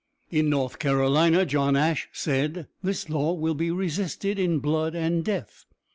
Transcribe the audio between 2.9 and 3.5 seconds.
law